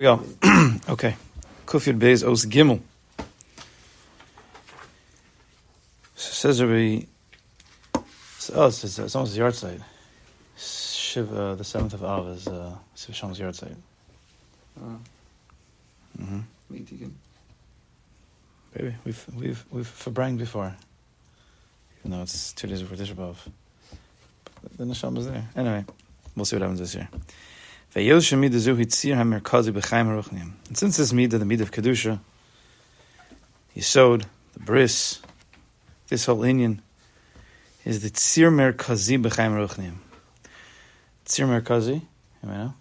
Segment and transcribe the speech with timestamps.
[0.00, 0.20] we go.
[0.88, 1.14] okay.
[1.66, 2.80] Kufir Beis Os Gimel.
[6.16, 7.04] So says Rabbi.
[8.54, 9.80] Oh, it's, it's, it's almost the yahrzeit.
[10.56, 13.76] Shiva, the seventh of Av is uh, Sivsham's yahrzeit.
[14.80, 14.96] Uh,
[16.20, 16.40] Mm-hmm.
[16.70, 17.16] meat you can-
[18.72, 20.72] Baby, we've we've we've forbranged before.
[22.00, 23.36] Even though it's two days before Tisha B'av.
[24.62, 25.44] But the neshama is there.
[25.56, 25.84] Anyway,
[26.36, 27.08] we'll see what happens this year.
[27.94, 28.22] And
[30.76, 32.18] since this midah, the midah of kedusha,
[33.72, 35.20] he Yisod, the bris,
[36.08, 36.80] this whole inyan
[37.84, 39.94] is the tzir merkazi b'chaim haruchnim.
[41.24, 42.02] Tzir merkazi,
[42.42, 42.74] you know.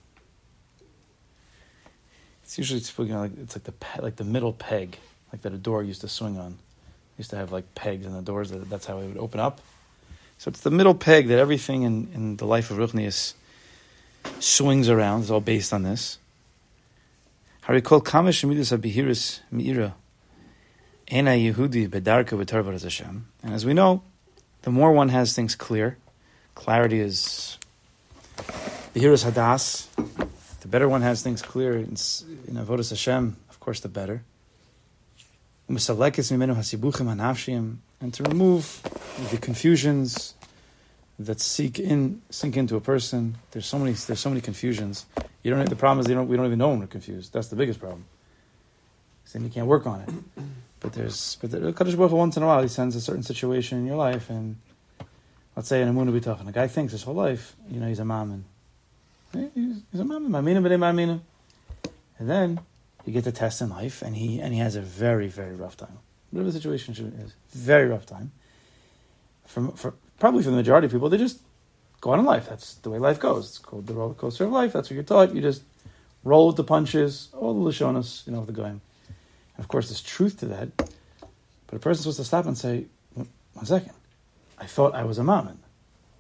[2.44, 4.98] It's usually speaking like it's like the pe- like the middle peg,
[5.32, 6.58] like that a door used to swing on.
[7.20, 8.50] Used to have like pegs in the doors.
[8.50, 9.62] That, that's how it would open up.
[10.40, 13.36] So it's the middle peg that everything in, in the life of Ruchnius
[14.40, 15.22] swings around.
[15.22, 16.18] It's all based on this.
[17.62, 19.94] How we call kamish midus abihiris meira.
[21.08, 23.28] Ena Yehudi bedarka b'tarvar Hashem.
[23.42, 24.04] And as we know,
[24.64, 25.98] the more one has things clear,
[26.56, 27.58] clarity is
[28.94, 29.88] behiris hadas.
[30.62, 31.98] The better one has things clear in,
[32.48, 34.24] in avodas Hashem, of course, the better.
[35.68, 35.94] And to
[38.24, 38.82] remove
[39.32, 40.34] the confusions
[41.20, 43.38] that seek in sink into a person.
[43.52, 43.94] There's so many.
[43.94, 45.06] There's so many confusions.
[45.44, 45.70] You don't.
[45.70, 47.34] The problem is they don't, we don't even know when we're confused.
[47.34, 48.06] That's the biggest problem.
[49.26, 50.10] So then you can't work on it.
[50.80, 51.38] But there's.
[51.40, 53.96] But the Kadosh Baruch once in a while he sends a certain situation in your
[53.96, 54.58] life, and
[55.56, 58.00] let's say in a Amunah B'tachon, a guy thinks his whole life, you know, he's
[58.00, 58.44] a mammon.
[59.32, 60.30] He's, he's a mammon.
[60.30, 61.22] Mamina mamina.
[62.20, 62.60] And then
[63.06, 65.78] you get the test in life, and he and he has a very very rough
[65.78, 66.00] time.
[66.32, 68.32] Whatever the situation is, very rough time.
[69.46, 71.42] For, for probably for the majority of people, they just
[72.00, 72.48] go on in life.
[72.48, 73.50] That's the way life goes.
[73.50, 74.72] It's called the roller coaster of life.
[74.72, 75.36] That's what you're taught.
[75.36, 75.64] You just
[76.24, 78.80] roll with the punches, all the lashonas, you know, the goyim.
[79.10, 80.70] And of course, there's truth to that.
[80.78, 82.86] But a person's supposed to stop and say,
[83.16, 83.92] "One one second,
[84.58, 85.60] I thought I was a mammon.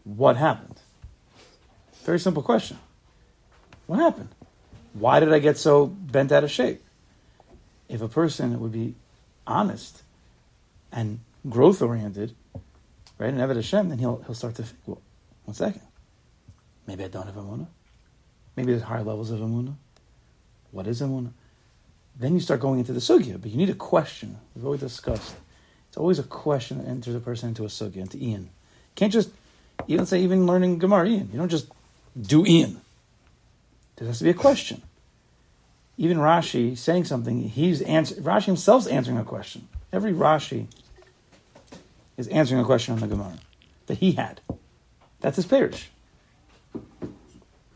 [0.03, 0.81] What happened?
[2.03, 2.79] Very simple question.
[3.87, 4.35] What happened?
[4.91, 6.83] Why did I get so bent out of shape?
[7.87, 8.95] If a person would be
[9.47, 10.03] honest
[10.91, 12.35] and growth oriented,
[13.17, 15.01] right, and Eved Hashem, then he'll he'll start to think, well,
[15.45, 15.81] one second.
[16.87, 17.67] Maybe I don't have Amunah.
[18.55, 19.75] Maybe there's higher levels of Amunah.
[20.71, 21.31] What is Amunah?
[22.19, 24.37] Then you start going into the sugya, but you need a question.
[24.55, 25.35] We've always discussed.
[25.87, 28.43] It's always a question that enters a person into a sugya, into iyun.
[28.43, 28.49] You
[28.95, 29.29] can't just,
[29.87, 31.31] you don't say even learning Gemara iyun.
[31.31, 31.67] You don't just
[32.19, 32.77] do iyun.
[33.95, 34.81] There has to be a question.
[35.97, 39.67] Even Rashi saying something, he's answer, Rashi himself's answering a question.
[39.91, 40.67] Every Rashi
[42.17, 43.37] is answering a question on the Gemara
[43.87, 44.41] that he had.
[45.21, 45.89] That's his parish.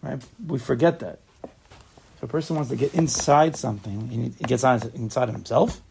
[0.01, 0.21] Right?
[0.45, 1.19] We forget that.
[1.43, 5.81] If a person wants to get inside something, he gets inside of himself,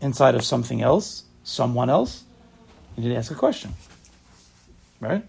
[0.00, 2.24] inside of something else, someone else,
[2.96, 3.74] you need to ask a question.
[5.00, 5.24] Right?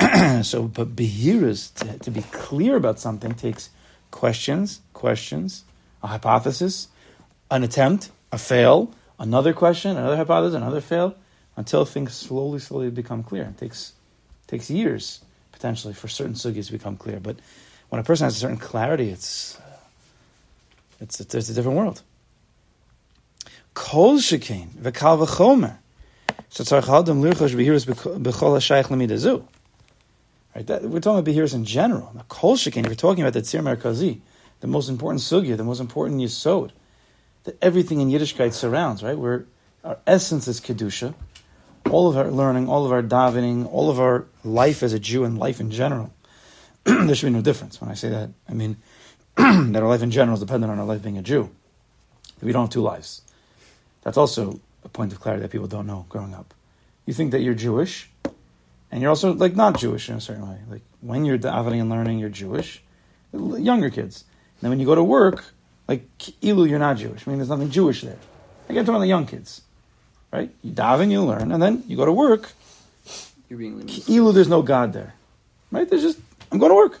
[0.42, 3.70] so, but behiras, to, to be clear about something, takes
[4.10, 5.64] questions, questions,
[6.02, 6.88] a hypothesis,
[7.50, 11.14] an attempt, a fail, another question, another hypothesis, another fail,
[11.56, 13.44] until things slowly, slowly become clear.
[13.44, 13.92] It takes
[14.46, 15.20] takes years
[15.52, 17.18] potentially for certain sugis to become clear.
[17.18, 17.36] But
[17.88, 19.58] when a person has a certain clarity, it's
[21.00, 22.02] it's it's, it's a different world.
[23.74, 25.78] Kol shekain v'kal v'chomer.
[26.48, 29.44] So tzarich hadam lirchosh behiras b'chol hashayich lemidazu.
[30.54, 32.12] Right, that, we're talking about behiras in general.
[32.14, 34.20] Now, kol shekain, we're talking about the tzir merkazi,
[34.60, 36.70] the most important sugya, the most important yisod,
[37.46, 39.02] that everything in Yiddishkeit surrounds.
[39.02, 39.46] Right, where
[39.82, 41.14] our essence is kedusha,
[41.90, 45.24] all of our learning, all of our davening, all of our life as a Jew
[45.24, 46.12] and life in general.
[46.84, 47.80] there should be no difference.
[47.80, 48.76] When I say that, I mean
[49.36, 51.50] that our life in general is dependent on our life being a Jew.
[52.42, 53.22] We don't have two lives.
[54.02, 56.52] That's also a point of clarity that people don't know growing up.
[57.06, 58.10] You think that you're Jewish,
[58.90, 60.58] and you're also like not Jewish in a certain way.
[60.68, 62.82] Like when you're davening and learning, you're Jewish.
[63.32, 64.24] Younger kids.
[64.56, 65.44] And then when you go to work,
[65.88, 66.04] like
[66.42, 67.26] ilu, you're not Jewish.
[67.26, 68.18] I mean, there's nothing Jewish there.
[68.68, 69.62] I get talking about the young kids,
[70.32, 70.50] right?
[70.62, 72.52] You daven, you learn, and then you go to work.
[73.48, 74.08] You're being limited.
[74.08, 75.14] Ilu, there's no God there,
[75.70, 75.88] right?
[75.88, 76.18] There's just
[76.50, 77.00] I'm going to work.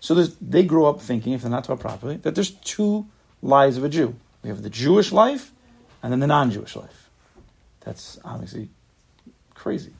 [0.00, 3.06] So they grow up thinking, if they're not taught properly, that there's two
[3.42, 4.14] lives of a Jew.
[4.42, 5.50] We have the Jewish life,
[6.02, 7.08] and then the non-Jewish life.
[7.80, 8.68] That's obviously
[9.54, 9.92] crazy.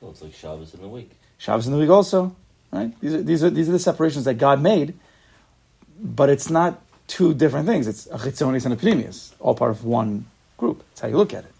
[0.00, 1.12] Well, it's like Shabbos in the week.
[1.38, 2.36] Shabbos in the week also,
[2.70, 2.98] right?
[3.00, 4.94] These are these are these are the separations that God made,
[5.98, 7.88] but it's not two different things.
[7.88, 10.26] It's a chitzonis and a pnimius, all part of one
[10.56, 10.84] group.
[10.90, 11.52] That's how you look at it.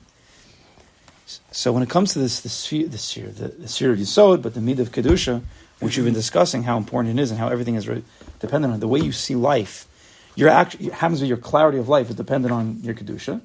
[1.51, 4.43] So when it comes to this, the sphere, the sphere, the, the sphere of Yisod,
[4.43, 5.43] but the mid of kedusha,
[5.81, 8.05] which we've been discussing how important it is and how everything is re-
[8.39, 9.87] dependent on the way you see life.
[10.37, 13.41] Your act happens with your clarity of life is dependent on your kedusha.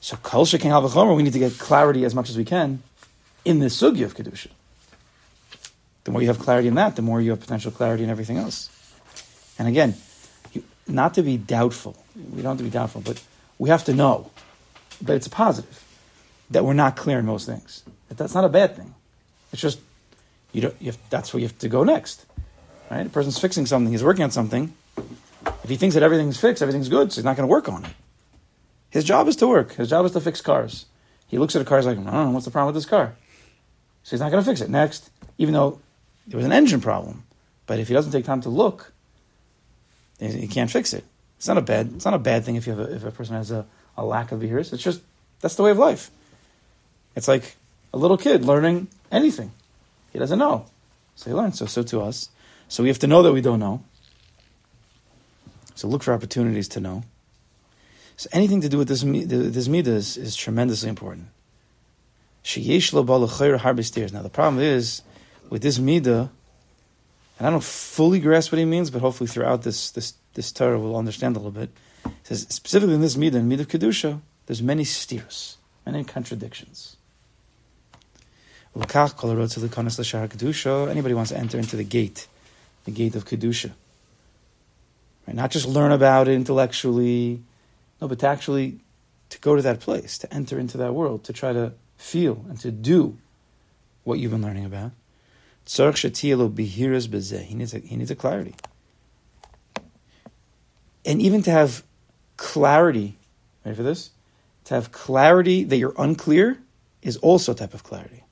[0.00, 2.82] So kol shekin havachomer, we need to get clarity as much as we can
[3.44, 4.48] in the sugya of kedusha.
[6.04, 8.36] The more you have clarity in that, the more you have potential clarity in everything
[8.36, 8.68] else.
[9.58, 9.94] And again,
[10.92, 11.96] not to be doubtful.
[12.16, 13.22] We don't have to be doubtful, but
[13.58, 14.30] we have to know
[15.02, 15.84] that it's a positive
[16.50, 17.84] that we're not clear in most things.
[18.08, 18.94] That that's not a bad thing.
[19.52, 19.80] It's just
[20.52, 20.74] you don't.
[20.80, 22.26] You have, that's where you have to go next,
[22.90, 23.06] right?
[23.06, 23.92] A person's fixing something.
[23.92, 24.72] He's working on something.
[25.62, 27.84] If he thinks that everything's fixed, everything's good, so he's not going to work on
[27.84, 27.92] it.
[28.90, 29.72] His job is to work.
[29.74, 30.86] His job is to fix cars.
[31.28, 32.90] He looks at a car, he's like, I don't know, what's the problem with this
[32.90, 33.14] car?
[34.02, 34.68] So he's not going to fix it.
[34.68, 35.78] Next, even though
[36.26, 37.22] there was an engine problem,
[37.66, 38.92] but if he doesn't take time to look,
[40.20, 41.04] he can't fix it.
[41.38, 41.92] It's not a bad.
[41.94, 43.64] It's not a bad thing if you have a, if a person has a,
[43.96, 44.72] a lack of ears.
[44.72, 45.00] It's just
[45.40, 46.10] that's the way of life.
[47.16, 47.56] It's like
[47.94, 49.52] a little kid learning anything.
[50.12, 50.66] He doesn't know,
[51.16, 51.58] so he learns.
[51.58, 52.28] So so to us.
[52.68, 53.82] So we have to know that we don't know.
[55.74, 57.04] So look for opportunities to know.
[58.16, 61.28] So anything to do with this this midah is, is tremendously important.
[62.44, 65.02] Now the problem is
[65.48, 66.28] with this midah,
[67.40, 70.78] and I don't fully grasp what he means, but hopefully throughout this this this Torah
[70.78, 71.70] we'll understand a little bit.
[72.04, 75.56] He says specifically in this midah, in midah kedusha, there's many steers,
[75.86, 76.98] many contradictions.
[78.76, 79.34] Anybody
[81.14, 82.28] wants to enter into the gate,
[82.84, 83.70] the gate of kedusha,
[85.26, 85.34] right?
[85.34, 87.42] Not just learn about it intellectually,
[88.02, 88.80] no, but to actually
[89.30, 92.60] to go to that place, to enter into that world, to try to feel and
[92.60, 93.16] to do
[94.04, 94.92] what you've been learning about.
[97.46, 98.54] He needs a, he needs a clarity.
[101.04, 101.82] And even to have
[102.36, 103.16] clarity,
[103.64, 104.10] ready for this?
[104.64, 106.58] To have clarity that you're unclear
[107.02, 108.24] is also a type of clarity.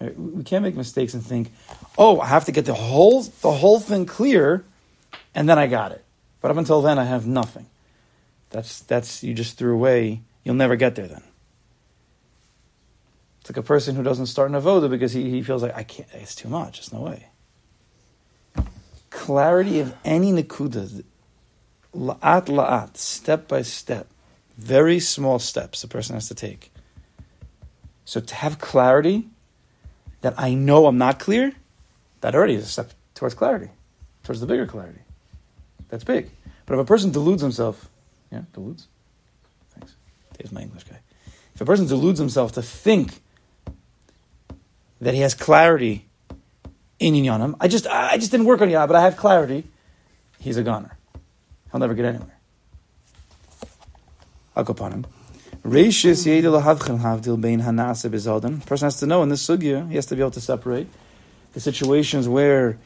[0.00, 1.50] We can't make mistakes and think,
[1.96, 4.64] oh, I have to get the whole the whole thing clear,
[5.34, 6.04] and then I got it.
[6.40, 7.66] But up until then, I have nothing.
[8.50, 10.20] That's that's you just threw away.
[10.44, 11.22] You'll never get there then.
[13.48, 15.82] It's like a person who doesn't start an avoda because he, he feels like I
[15.82, 16.06] can't.
[16.12, 16.80] It's too much.
[16.80, 17.28] There's no way.
[19.08, 21.02] Clarity of any nekuda,
[21.94, 24.06] la'at la'at, step by step,
[24.58, 26.70] very small steps a person has to take.
[28.04, 29.28] So to have clarity
[30.20, 31.54] that I know I'm not clear,
[32.20, 33.70] that already is a step towards clarity,
[34.24, 35.00] towards the bigger clarity.
[35.88, 36.28] That's big.
[36.66, 37.88] But if a person deludes himself,
[38.30, 38.88] yeah, deludes.
[39.70, 39.94] Thanks.
[40.36, 40.98] There's my English guy.
[41.54, 43.22] If a person deludes himself to think
[45.00, 46.06] that he has clarity
[46.98, 49.64] in Inyanim, I just I just didn't work on Yah, but I have clarity.
[50.40, 50.96] He's a goner.
[51.70, 52.38] He'll never get anywhere.
[54.56, 55.06] I'll go upon him.
[58.66, 60.88] Person has to know in this sugya, he has to be able to separate
[61.52, 62.78] the situations where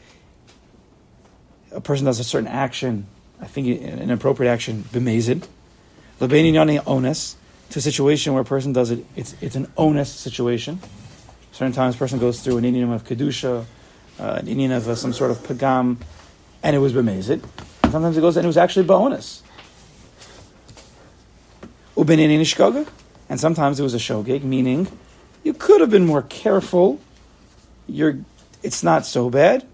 [1.71, 3.07] a person does a certain action,
[3.41, 5.47] I think an appropriate action, b'mezid,
[6.21, 7.37] lebein yani onus,
[7.71, 10.81] to a situation where a person does it, it's, it's an onus situation.
[11.53, 13.65] Certain times a person goes through an inyan of kedusha,
[14.19, 15.99] uh, an inyan of uh, some sort of pagam,
[16.63, 17.45] and it was b'mezid.
[17.91, 19.43] Sometimes it goes and it was actually ba'onus.
[23.29, 24.89] And sometimes it was a shogeg, meaning
[25.45, 26.99] you could have been more careful.
[27.87, 28.19] You're,
[28.63, 29.67] it's not so bad,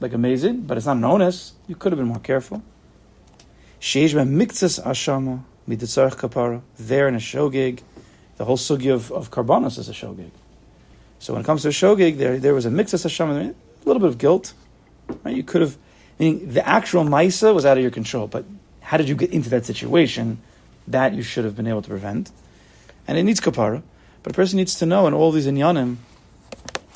[0.00, 1.52] like amazing, but it's not an onus.
[1.68, 2.60] You could have been more careful.
[3.80, 6.60] mikzas ashama kapara.
[6.76, 7.82] There in a shogeg,
[8.36, 9.30] the whole sugi of, of
[9.78, 10.30] is a shogeg.
[11.24, 13.54] So when it comes to a shogeg, there there was a mikzas ashama, a
[13.86, 14.52] little bit of guilt.
[15.24, 15.34] Right?
[15.34, 15.78] You could have,
[16.18, 18.44] meaning the actual maisa was out of your control, but
[18.82, 20.42] how did you get into that situation?
[20.86, 22.30] That you should have been able to prevent.
[23.08, 23.82] And it needs kapara.
[24.22, 25.96] But a person needs to know in all these inyanim,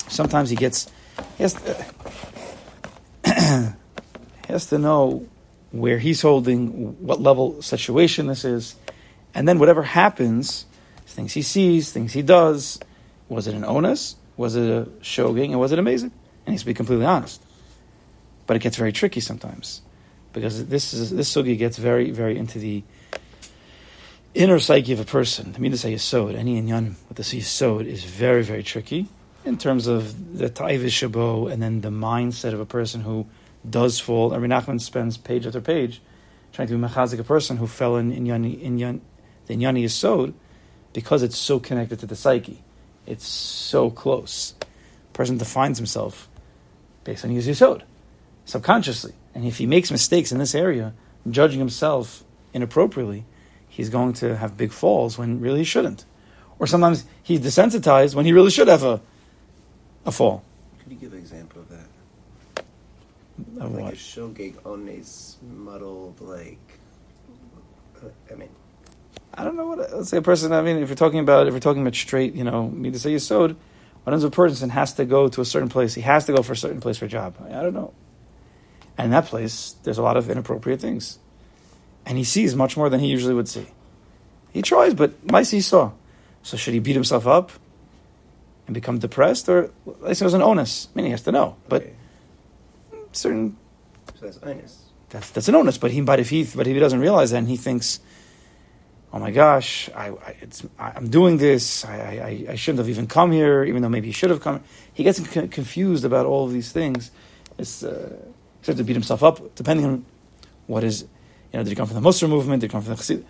[0.07, 0.91] sometimes he gets,
[1.37, 1.83] he has, uh,
[3.23, 3.75] to,
[4.45, 5.27] he has to know
[5.71, 8.75] where he's holding, what level situation this is,
[9.33, 10.67] and then whatever happens,
[11.07, 12.79] things he sees, things he does,
[13.29, 14.15] was it an onus?
[14.35, 15.51] Was it a shoging?
[15.51, 16.11] And was it amazing?
[16.45, 17.41] And he's to be completely honest.
[18.47, 19.81] But it gets very tricky sometimes
[20.33, 22.83] because this is this sugi gets very very into the
[24.33, 27.85] inner psyche of a person, I mean the midas yisod, any inyan with the yisod
[27.85, 29.07] is very, very tricky
[29.43, 33.25] in terms of the ta'ivish shabo and then the mindset of a person who
[33.67, 34.29] does fall.
[34.31, 36.01] Rabbi Nachman spends page after page
[36.53, 38.99] trying to be mechazik a person who fell in inyan, inyan,
[39.47, 40.33] the inyani yisod
[40.93, 42.61] because it's so connected to the psyche.
[43.09, 44.53] It's so close.
[44.61, 46.29] A person defines himself
[47.03, 47.81] based on his yisod,
[48.45, 49.13] subconsciously.
[49.33, 50.93] And if he makes mistakes in this area,
[51.29, 52.23] judging himself
[52.53, 53.25] inappropriately,
[53.67, 56.05] he's going to have big falls when really he shouldn't.
[56.59, 59.01] Or sometimes he's desensitized when he really should have a,
[60.05, 60.43] a fall.
[60.83, 62.63] Could you give an example of that?
[63.59, 63.93] Of like what?
[63.93, 66.79] a shogeg ones muddled, like.
[68.03, 68.49] uh, I mean,
[69.33, 69.79] I don't know what.
[69.93, 70.51] Let's say a person.
[70.51, 72.99] I mean, if you're talking about if we're talking about straight, you know, me to
[72.99, 73.55] say yisod,
[74.03, 75.93] what ends a person has to go to a certain place.
[75.93, 77.35] He has to go for a certain place for a job.
[77.45, 77.93] I don't know.
[78.97, 81.19] And in that place, there's a lot of inappropriate things,
[82.05, 83.67] and he sees much more than he usually would see.
[84.51, 85.91] He tries, but my he saw.
[86.41, 87.51] So should he beat himself up
[88.67, 89.71] and become depressed, or
[90.05, 90.89] I say it was an onus?
[90.93, 91.93] I mean, he has to know, but okay.
[93.11, 93.57] certain
[94.19, 94.79] so that's honest.
[95.09, 95.77] that's that's an onus.
[95.77, 98.01] But he, but if he, but if he doesn't realize that, and he thinks,
[99.11, 101.85] "Oh my gosh, I, I I'm doing this.
[101.85, 104.63] I, I I shouldn't have even come here, even though maybe he should have come."
[104.93, 107.11] He gets con- confused about all of these things.
[107.57, 108.15] It's uh,
[108.61, 110.05] starts to beat himself up, depending on
[110.67, 112.61] what is, you know, did he come from the Musar movement?
[112.61, 113.23] Did he come from the Chassid?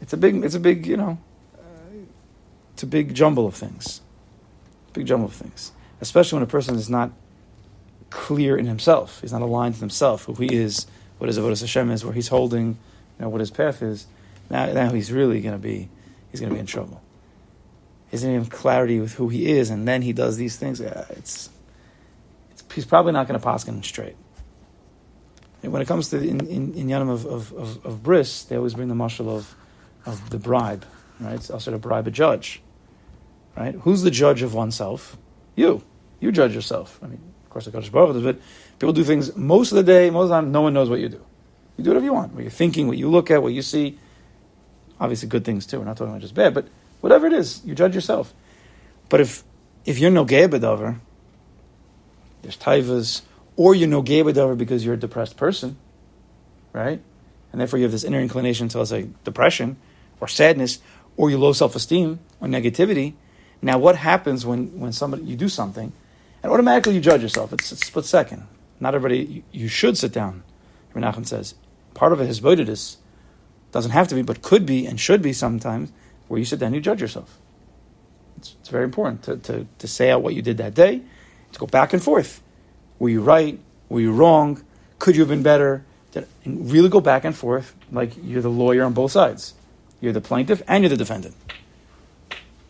[0.00, 1.18] It's a big, it's a big, you know,
[2.74, 4.00] it's a big jumble of things.
[4.92, 7.10] Big jumble of things, especially when a person is not
[8.10, 9.20] clear in himself.
[9.20, 10.86] He's not aligned to himself, who he is,
[11.18, 12.76] what his avodas Hashem is, where he's holding, you
[13.20, 14.06] know, what his path is.
[14.50, 15.88] Now, now he's really going to be,
[16.30, 17.02] he's going to be in trouble.
[18.12, 20.80] To have clarity with who he is, and then he does these things.
[20.80, 21.50] It's,
[22.50, 24.16] it's he's probably not going to paskin straight.
[25.62, 28.44] And when it comes to the, in in, in Yanam of, of, of, of bris,
[28.44, 29.54] they always bring the marshal of
[30.06, 30.86] of the bribe,
[31.20, 31.34] right?
[31.34, 32.62] It's also to bribe a judge,
[33.54, 33.74] right?
[33.74, 35.18] Who's the judge of oneself?
[35.54, 35.82] You.
[36.20, 36.98] You judge yourself.
[37.02, 38.40] I mean, of course, the Kodesh Baruch does, but
[38.78, 41.00] people do things most of the day, most of the time, no one knows what
[41.00, 41.22] you do.
[41.76, 42.32] You do whatever you want.
[42.32, 43.98] What you're thinking, what you look at, what you see.
[44.98, 45.78] Obviously, good things too.
[45.78, 46.68] We're not talking about just bad, but
[47.00, 48.32] whatever it is, you judge yourself.
[49.08, 49.44] But if
[49.84, 51.00] if you're no gay bedover,
[52.42, 53.22] there's taivas,
[53.56, 55.76] or you're no gay bedover because you're a depressed person,
[56.72, 57.00] right?
[57.52, 59.76] And therefore you have this inner inclination to, let's say, depression
[60.20, 60.80] or sadness,
[61.16, 63.14] or your low self-esteem or negativity.
[63.62, 65.92] Now, what happens when, when somebody you do something,
[66.42, 67.52] and automatically you judge yourself?
[67.52, 68.46] It's a split second.
[68.80, 69.24] Not everybody.
[69.24, 70.42] You, you should sit down.
[70.94, 71.54] Nachman says
[71.94, 72.96] part of it is voidedus.
[73.72, 75.92] Doesn't have to be, but could be and should be sometimes
[76.28, 77.38] where you sit down and you judge yourself.
[78.36, 81.02] It's, it's very important to, to, to say out what you did that day,
[81.52, 82.42] to go back and forth.
[82.98, 83.58] Were you right?
[83.88, 84.62] Were you wrong?
[84.98, 85.84] Could you have been better?
[86.44, 89.52] And really go back and forth like you're the lawyer on both sides.
[90.00, 91.34] You're the plaintiff and you're the defendant.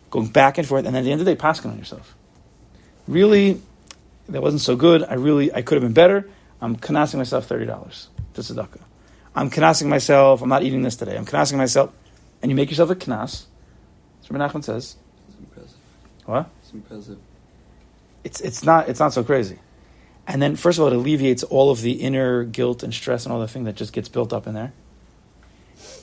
[0.09, 2.15] Going back and forth, and at the end of the day, passing on yourself.
[3.07, 3.61] Really,
[4.27, 5.03] that wasn't so good.
[5.03, 6.29] I really, I could have been better.
[6.61, 8.81] I'm canasing myself thirty dollars to tzedakah.
[9.37, 10.41] I'm canasing myself.
[10.41, 11.15] I'm not eating this today.
[11.15, 11.93] I'm canasing myself,
[12.41, 13.45] and you make yourself a knas.
[14.17, 14.95] That's what Menachem says.
[15.27, 15.77] It's impressive.
[16.25, 16.49] What?
[16.63, 17.19] It's impressive.
[18.23, 19.59] It's it's not it's not so crazy.
[20.25, 23.31] And then first of all, it alleviates all of the inner guilt and stress and
[23.31, 24.73] all the thing that just gets built up in there.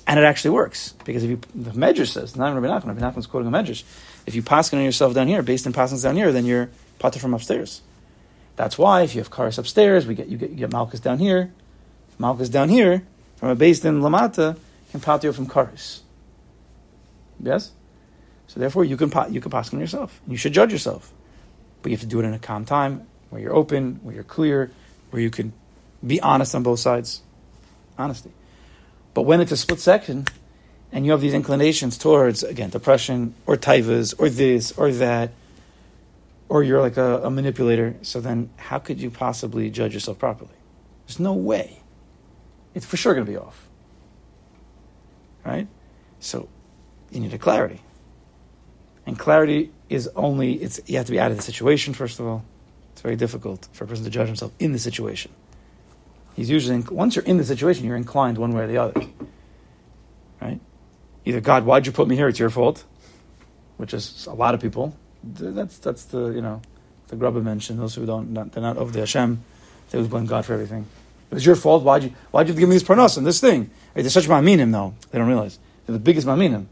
[0.06, 3.26] And it actually works because if you the Medrash says not Rabbi Nachman, Rabbi Nachman's
[3.26, 3.82] quoting a Medrash.
[4.26, 7.18] If you paskin on yourself down here, based on passings down here, then you're potter
[7.18, 7.82] from upstairs.
[8.54, 11.18] That's why if you have cars upstairs, we get you get you get Malchus down
[11.18, 11.52] here.
[12.16, 13.02] Malchus down here
[13.44, 14.56] from a based in Lamata
[14.90, 16.02] can potter from cars.
[17.38, 17.72] Yes.
[18.46, 20.18] So therefore, you can you can paskin yourself.
[20.26, 21.12] You should judge yourself,
[21.82, 24.24] but you have to do it in a calm time where you're open, where you're
[24.24, 24.70] clear,
[25.10, 25.52] where you can
[26.06, 27.20] be honest on both sides.
[27.98, 28.32] Honesty.
[29.12, 30.30] But when it's a split second,
[30.90, 35.32] and you have these inclinations towards again depression or taivas or this or that,
[36.48, 40.56] or you're like a, a manipulator, so then how could you possibly judge yourself properly?
[41.06, 41.83] There's no way.
[42.74, 43.68] It's for sure going to be off.
[45.44, 45.68] Right?
[46.20, 46.48] So
[47.10, 47.80] you need a clarity.
[49.06, 52.26] And clarity is only it's you have to be out of the situation first of
[52.26, 52.44] all.
[52.92, 55.30] It's very difficult for a person to judge himself in the situation.
[56.34, 59.00] He's usually once you're in the situation, you're inclined one way or the other.
[60.40, 60.60] Right?
[61.24, 62.28] Either God, why'd you put me here?
[62.28, 62.84] It's your fault,
[63.76, 64.96] which is a lot of people.
[65.22, 66.60] That's that's the you know
[67.08, 69.42] the Grubba mentioned those who don't not, they're not of the Hashem.
[69.90, 70.86] They always blame God for everything.
[71.34, 71.82] It was your fault.
[71.82, 73.68] Why'd you why'd you give me this parnas and this thing?
[73.96, 74.94] Right, they're such maminim though.
[75.10, 76.66] They don't realize they're the biggest maminim.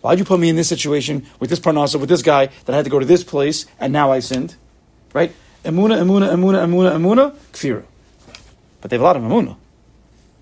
[0.00, 2.76] Why'd you put me in this situation with this parnasa, with this guy that I
[2.76, 4.56] had to go to this place and now I sinned?
[5.12, 5.34] Right?
[5.62, 7.84] Emuna, emuna, emuna, emuna, emuna, kfira.
[8.80, 9.58] But they have a lot of emuna.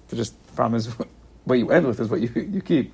[0.07, 0.87] They just the problem is
[1.45, 2.93] what you end with is what you, you keep.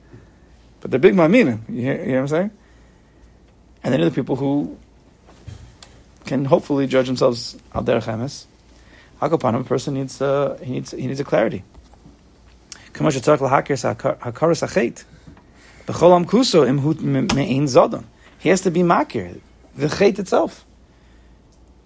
[0.80, 1.68] But they're big maminim.
[1.68, 2.50] You hear, you hear what I'm saying?
[3.82, 4.78] And then there are the people who
[6.24, 8.46] can hopefully judge themselves al emes.
[9.20, 11.64] Akapanam, a person needs uh, he needs he needs a clarity.
[12.94, 13.02] He
[18.48, 19.40] has to be makir
[19.74, 20.64] the chet itself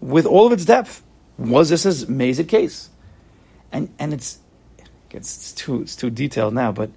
[0.01, 1.03] with all of its depth.
[1.39, 2.91] Was this a mazed case?
[3.73, 4.39] And and it's
[5.11, 6.91] it's too it's too detailed now, but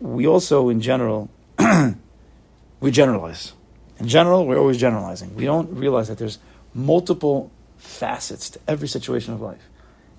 [0.00, 1.30] we also in general
[2.80, 3.52] we generalize.
[3.98, 5.34] In general, we're always generalizing.
[5.36, 6.38] We don't realize that there's
[6.74, 7.50] multiple
[7.82, 9.68] facets to every situation of life.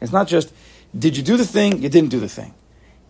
[0.02, 0.54] It's not just,
[0.98, 2.54] did you do the thing, you didn't do the thing.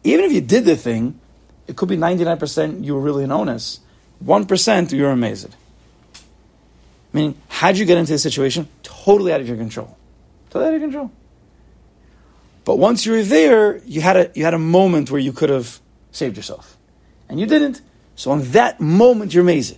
[0.04, 1.20] Even if you did the thing,
[1.68, 3.80] it could be 99% you were really an onus,
[4.24, 5.56] 1% you're amazed.
[7.12, 8.68] Meaning, how'd you get into this situation?
[8.84, 9.98] Totally out of your control.
[10.50, 11.12] Totally out of control.
[12.66, 15.50] But once you were there, you had a, you had a moment where you could
[15.50, 15.80] have
[16.12, 16.78] saved yourself.
[17.30, 17.82] And you didn't.
[18.16, 19.78] So on that moment, you're amazed.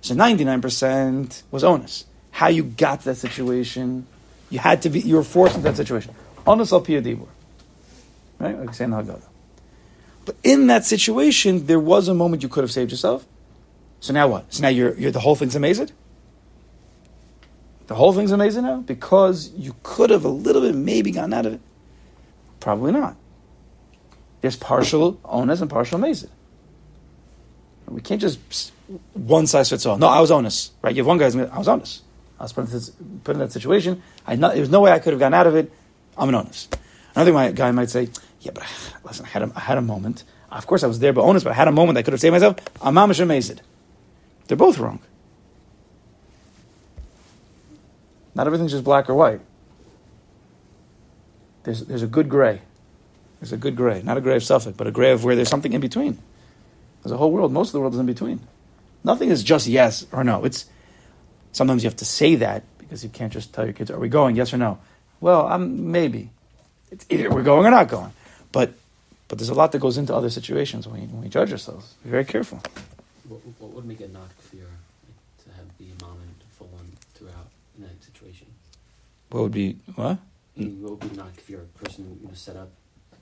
[0.00, 2.04] So 99% was onus.
[2.30, 4.06] How you got that situation,
[4.50, 6.14] you had to be, you were forced into that situation.
[6.46, 7.26] Onus al piyadibur.
[8.38, 8.58] Right?
[8.58, 9.28] Like saying oh, Haggadah.
[10.24, 13.26] But in that situation, there was a moment you could have saved yourself.
[14.00, 14.52] So now what?
[14.52, 15.90] So now you're, you're the whole thing's amazing?
[17.86, 18.78] The whole thing's amazing now?
[18.78, 21.60] Because you could have a little bit maybe gotten out of it.
[22.58, 23.16] Probably not.
[24.40, 26.30] There's partial onus and partial amazing.
[27.88, 28.72] We can't just
[29.14, 29.98] one size fits all.
[29.98, 30.94] No, I was honest, right?
[30.94, 32.02] You have one guy, I was honest.
[32.38, 32.90] I was put in, this,
[33.24, 34.02] put in that situation.
[34.26, 35.72] I not, there was no way I could have gotten out of it.
[36.18, 36.76] I'm an honest.
[37.14, 38.08] Another guy might say,
[38.40, 38.64] yeah, but
[39.04, 40.24] listen, I had a, I had a moment.
[40.50, 42.20] Of course, I was there, but honest, but I had a moment I could have
[42.20, 42.56] saved myself.
[42.80, 43.60] I'm mamish amazed.
[44.46, 45.00] They're both wrong.
[48.34, 49.40] Not everything's just black or white.
[51.64, 52.60] There's, there's a good gray.
[53.40, 54.02] There's a good gray.
[54.02, 56.18] Not a gray of Suffolk, but a gray of where there's something in between.
[57.02, 57.52] There's a whole world.
[57.52, 58.40] Most of the world is in between.
[59.04, 60.44] Nothing is just yes or no.
[60.44, 60.66] It's
[61.56, 64.08] sometimes you have to say that because you can't just tell your kids, "Are we
[64.08, 64.36] going?
[64.36, 64.78] Yes or no?"
[65.20, 66.30] Well, I'm maybe.
[66.90, 68.12] It's either we're going or not going.
[68.52, 68.74] But
[69.28, 71.94] but there's a lot that goes into other situations when we, when we judge ourselves.
[72.04, 72.62] Be very careful.
[73.28, 74.68] What, what would make it not fear
[75.06, 78.46] like, to have the mom and full on throughout in that situation?
[79.30, 80.18] What would be what?
[80.58, 82.70] I what would be not fear a person you know set up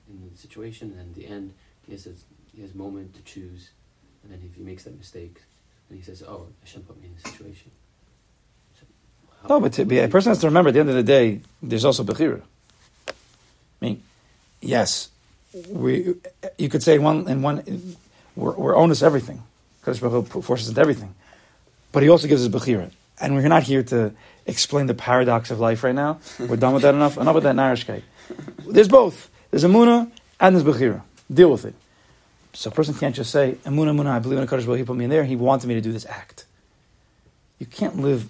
[0.09, 1.53] in the situation, and in the end
[1.87, 2.13] he has a,
[2.53, 3.71] he has moment to choose,
[4.23, 5.41] and then if he makes that mistake,
[5.89, 7.71] and he says, "Oh, Hashem put me in this situation."
[9.49, 11.41] No, but to be, a person has to remember at the end of the day,
[11.61, 12.41] there's also Bechira.
[13.07, 13.13] I
[13.81, 14.03] mean,
[14.61, 15.09] yes,
[15.69, 16.15] we,
[16.57, 17.95] you could say one, in one
[18.35, 19.43] we're, we're onus everything.
[19.79, 21.13] Because Baruch Hu forces into everything.
[21.91, 22.91] But he also gives us Bechira.
[23.21, 24.13] And we're not here to
[24.45, 26.19] explain the paradox of life right now.
[26.39, 27.17] We're done with that enough.
[27.17, 28.01] Enough with that Narishkeit.
[28.67, 29.29] There's both.
[29.51, 31.01] There's Amuna and there's Bechira.
[31.31, 31.75] Deal with it.
[32.53, 34.73] So a person can't just say, Amuna, Amuna, I believe in a Kadosh Baruch Hu,
[34.73, 36.45] he put me in there, he wanted me to do this act.
[37.59, 38.29] You can't live,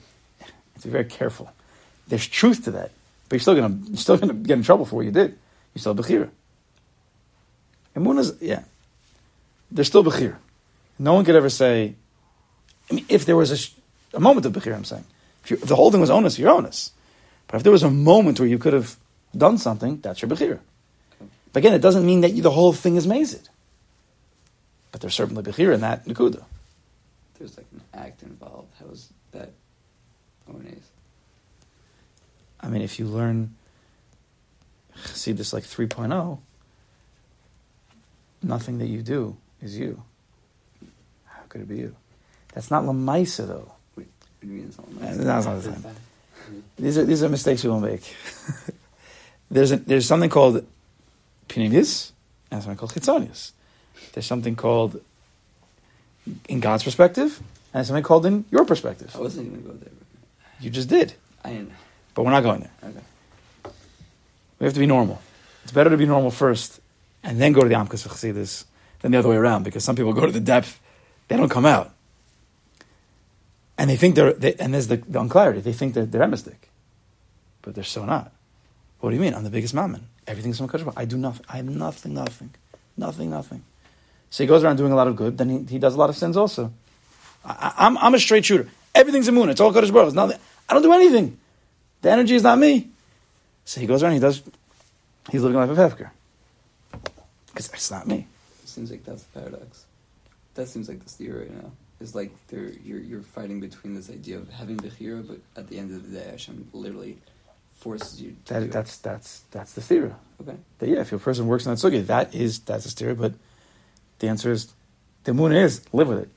[0.82, 1.52] to be very careful.
[2.08, 2.92] There's truth to that,
[3.28, 5.38] but you're still gonna, you're still gonna get in trouble for what you did.
[5.74, 6.30] You still Bechira.
[7.96, 8.64] Amuna's, yeah.
[9.72, 10.36] There's still Bechira.
[11.00, 11.96] No one could ever say,
[12.90, 13.52] I mean, if there was
[14.14, 15.06] a, a moment of Bechira, I'm saying.
[15.44, 16.92] If, you, if the whole thing was onus, you're onus.
[17.48, 18.98] But if there was a moment where you could have
[19.36, 20.60] done something, that's your Bechira.
[21.54, 23.50] But again, it doesn't mean that you, the whole thing is mazed.
[24.92, 26.44] But there's certainly Bechira in that Nakuda.
[27.38, 28.74] There's like an act involved.
[28.80, 29.52] How is that
[30.48, 30.86] ones?
[32.62, 33.56] I mean, if you learn
[35.04, 36.40] see this like 3.0,
[38.42, 40.02] nothing that you do is you.
[41.26, 41.96] How could it be you?
[42.54, 43.72] That's not Lamaisa, though.
[43.96, 44.06] What
[44.42, 44.88] do you mean it's all.
[44.92, 45.74] That's not the After same.
[45.74, 46.00] the fact.
[46.78, 48.16] These are, these are mistakes we will make.
[49.50, 50.64] there's, a, there's something called
[51.48, 52.12] Pinimis
[52.52, 53.52] and something called Chitzonius.
[54.14, 55.02] There's something called
[56.48, 57.42] in God's perspective
[57.74, 59.16] and something called in your perspective.
[59.16, 59.92] I wasn't gonna go there.
[60.60, 61.14] You just did,
[61.44, 61.72] I didn't.
[62.14, 62.72] but we're not going there.
[62.84, 63.74] Okay.
[64.60, 65.22] We have to be normal.
[65.64, 66.80] It's better to be normal first
[67.24, 68.66] and then go to the Amkas Chassidus
[69.02, 70.80] than the other way around because some people go to the depth,
[71.28, 71.92] they don't come out.
[73.78, 76.70] And they think they're, they, and there's the, the unclarity, they think that they're emistic.
[77.62, 78.32] But they're so not.
[79.00, 79.34] What do you mean?
[79.34, 80.08] I'm the biggest mammon.
[80.28, 80.92] Everything's from Kodesh.
[80.96, 81.46] I do nothing.
[81.50, 82.52] I have nothing, nothing.
[82.96, 83.64] Nothing, nothing.
[84.30, 86.10] So he goes around doing a lot of good, then he, he does a lot
[86.10, 86.72] of sins also.
[87.44, 88.70] I, I, I'm, I'm a straight shooter.
[88.96, 89.52] Everything's emuna.
[89.52, 90.08] It's all Kodesh Baruch.
[90.08, 90.40] It's nothing.
[90.68, 91.38] I don't do anything.
[92.02, 92.90] The energy is not me.
[93.66, 94.42] So he goes around, he does,
[95.32, 96.10] he's living a life of Hefker.
[97.48, 98.28] Because it's not me.
[98.64, 99.86] It seems like that's the paradox.
[100.56, 101.72] That seems like the steer right now.
[102.00, 105.80] It's like you're you're fighting between this idea of having the hero, but at the
[105.80, 107.18] end of the day, Hashem literally
[107.78, 108.72] forces you to That, it.
[108.72, 110.12] that's, that's, that's the theory.
[110.42, 110.58] okay.
[110.80, 113.34] That, yeah, if your person works in that sugi, that is, that's a theory, but
[114.20, 114.74] the answer is,
[115.24, 116.30] the moon is, live with it.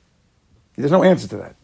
[0.77, 1.57] There's no answer to that.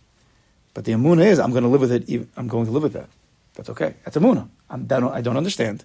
[0.75, 2.93] But the amuna is, I'm going to live with it, I'm going to live with
[2.95, 3.09] that.
[3.55, 3.95] That's okay.
[4.05, 4.49] That's amuna.
[4.69, 5.85] I'm, that I don't understand.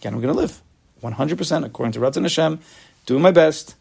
[0.00, 0.62] Again, I'm going to live.
[1.02, 2.60] 100% according to Ratzon Hashem,
[3.06, 3.74] doing my best.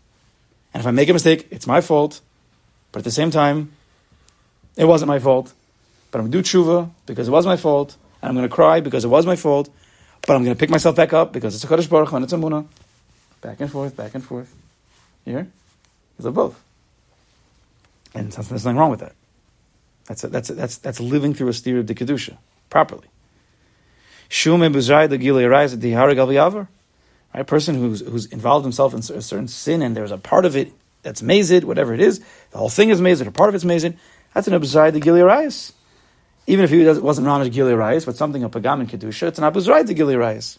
[0.73, 2.21] And if I make a mistake, it's my fault.
[2.91, 3.71] But at the same time,
[4.75, 5.53] it wasn't my fault.
[6.11, 7.95] But I'm going to do tshuva because it was my fault.
[8.21, 9.69] And I'm going to cry because it was my fault.
[10.27, 12.33] But I'm going to pick myself back up because it's a Kadosh Baruch and it's
[12.33, 12.65] emunah.
[13.41, 14.53] Back and forth, back and forth.
[15.23, 15.47] Here?
[16.17, 16.61] You live both.
[18.13, 19.13] And there's nothing wrong with that.
[20.09, 22.37] That's, a, that's, a, that's, that's living through a steer of the Kedusha.
[22.69, 23.07] properly.
[24.29, 26.67] Shume b'zray the gilei rise at the haragal.
[27.33, 30.43] Right, a person who's who's involved himself in a certain sin and there's a part
[30.43, 32.19] of it that's mazed, whatever it is,
[32.51, 33.93] the whole thing is mazed or part of it's mazed.
[34.33, 35.71] That's an abzai the gilei rise.
[36.49, 39.37] Even if he was, wasn't Ramish Gilei Rayas, but something a Pagam in Kedusha, it's
[39.37, 40.57] an to Gilei Rayas.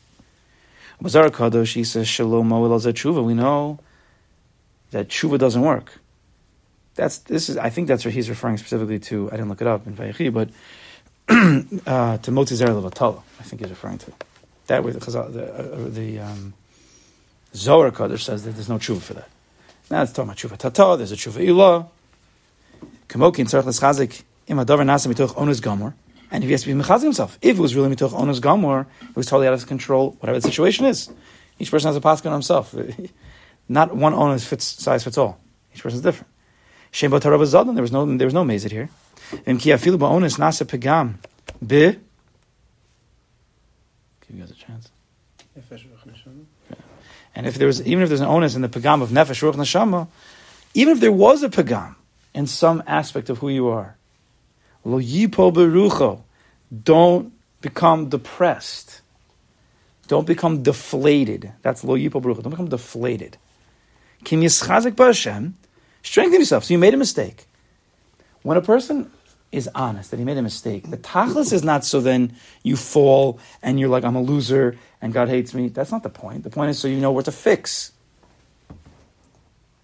[1.00, 3.24] Bazar Kadosh, he says, Shalom Moel.
[3.24, 3.80] We know
[4.92, 5.99] that Tshuva doesn't work.
[6.94, 7.57] That's this is.
[7.57, 9.29] I think that's what he's referring specifically to.
[9.29, 10.50] I didn't look it up in Vayechi, but
[11.87, 13.22] uh, to Moti Zer Levatala.
[13.38, 14.12] I think he's referring to
[14.66, 14.85] that.
[14.85, 16.55] Way the the, uh, the um,
[17.55, 19.29] Zohar Kadosh says that there's no tshuva for that.
[19.90, 20.96] Now it's talking about tshuva tata.
[20.96, 21.88] There's a tshuva ilah.
[23.09, 25.94] Kamokin tzarich leschazik im hadavar nasa mitoch onus gomor.
[26.33, 28.87] And if he has to be mechaz himself, if it was really mitoch onus gomor,
[29.09, 30.16] it was totally out of his control.
[30.20, 31.11] Whatever the situation is,
[31.59, 32.74] each person has a pasuk on himself.
[33.68, 35.40] Not one onus fits size fits all.
[35.74, 36.29] Each person is different.
[36.90, 37.66] Shem There was no
[38.16, 38.88] there was no mazid here.
[39.44, 41.14] Vim ki afilu ba'onis nasa pegam
[41.64, 41.98] be.
[44.26, 44.90] Give you guys a chance.
[47.35, 49.55] And if there was, even if there's an onus in the pagam of nefesh ruach
[49.55, 50.09] neshama,
[50.74, 51.94] even if there was a pagam
[52.35, 53.96] in some aspect of who you are,
[54.85, 56.22] lo yipo berucho,
[56.85, 59.00] don't become depressed.
[60.09, 61.53] Don't become deflated.
[61.62, 62.42] That's lo yipo berucho.
[62.42, 63.37] Don't become deflated.
[64.24, 65.53] Kim yischazik b'Hashem,
[66.02, 66.64] strengthen yourself.
[66.64, 67.46] So you made a mistake.
[68.42, 69.10] When a person
[69.52, 70.90] is honest that he made a mistake.
[70.90, 75.12] The tachlis is not so then you fall and you're like, I'm a loser and
[75.12, 75.68] God hates me.
[75.68, 76.44] That's not the point.
[76.44, 77.92] The point is so you know what to fix.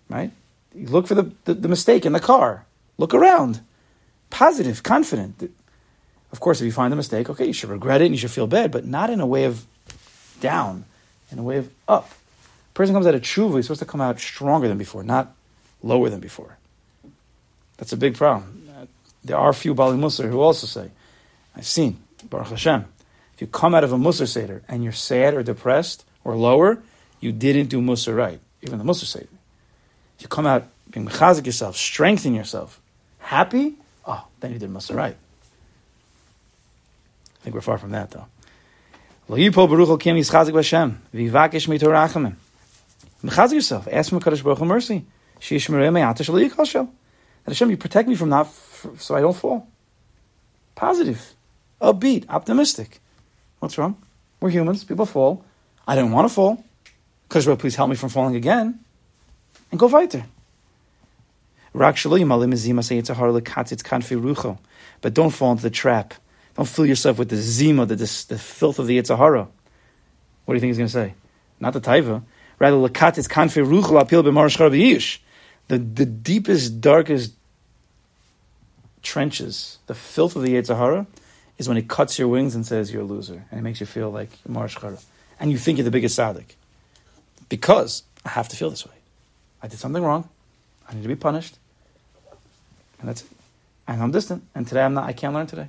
[0.09, 0.31] Right?
[0.74, 2.64] You look for the, the, the mistake in the car.
[2.96, 3.61] Look around.
[4.31, 5.50] Positive, confident.
[6.31, 8.31] Of course, if you find the mistake, okay, you should regret it and you should
[8.31, 9.66] feel bad, but not in a way of
[10.40, 10.85] down,
[11.33, 12.11] in a way of up.
[12.11, 15.35] A person comes out of tshuva, he's supposed to come out stronger than before, not
[15.83, 16.59] lower than before.
[17.77, 18.67] That's a big problem
[19.27, 20.91] there are a few Bali Musar who also say,
[21.57, 21.99] I've seen,
[22.31, 22.85] Baruch Hashem,
[23.35, 26.83] if you come out of a Musar Seder and you're sad or depressed or lower,
[27.21, 29.29] you didn't do Musar right, even the Musar Seder.
[30.17, 32.81] If you come out being mechazik yourself, strengthen yourself,
[33.19, 33.75] happy,
[34.07, 35.17] oh, then you did Musar right.
[37.41, 38.27] I think we're far from that though.
[43.25, 45.05] Mechazik yourself, ask from HaKadosh Baruch Hu mercy.
[47.44, 48.53] That Hashem, you protect me from not
[48.99, 49.68] so I don't fall.
[50.75, 51.35] Positive,
[51.81, 53.01] upbeat, optimistic.
[53.61, 53.96] What's wrong?
[54.40, 54.83] We're humans.
[54.85, 55.44] People fall.
[55.87, 56.62] I didn't want to fall.
[57.29, 58.79] Because please help me from falling again.
[59.70, 60.27] And go fight there.
[61.72, 62.05] But
[65.14, 66.12] don't fall into the trap.
[66.57, 69.49] Don't fill yourself with the zima, the, the, the filth of the Yetzer Hara.
[70.44, 71.14] What do you think he's going to say?
[71.61, 72.22] Not the taiva.
[72.59, 72.79] Rather,
[75.68, 77.33] the, the deepest, darkest
[79.02, 81.07] trenches, the filth of the Yetzer Hara,
[81.59, 83.87] is when it cuts your wings and says you're a loser, and it makes you
[83.87, 85.02] feel like Marashchara.
[85.40, 86.55] And you think you're the biggest tzaddik.
[87.48, 88.94] Because I have to feel this way.
[89.62, 90.29] I did something wrong.
[90.88, 91.57] I need to be punished.
[93.00, 93.29] And that's it.
[93.87, 94.44] And I'm distant.
[94.55, 95.68] And today I'm not, I can't learn today.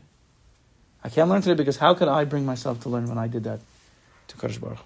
[1.03, 3.43] I can't learn today because how could I bring myself to learn when I did
[3.43, 3.59] that
[4.29, 4.83] to Kadosh Baruch Hu?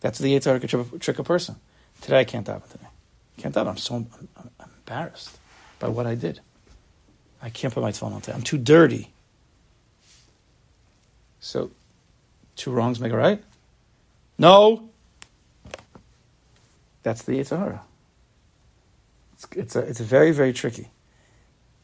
[0.00, 1.56] That's the Yetzer Hara trick, trick a person.
[2.00, 2.86] Today I can't daven today.
[3.36, 3.68] Can't daven.
[3.68, 5.38] I'm so I'm, I'm embarrassed
[5.78, 6.40] by what I did.
[7.42, 8.34] I can't put my phone on today.
[8.34, 9.10] I'm too dirty.
[11.40, 11.70] So,
[12.56, 13.42] two wrongs make a right?
[14.38, 14.88] No.
[17.02, 17.82] That's the Yetzer Hara.
[19.34, 20.88] It's, it's, a, it's very, very tricky.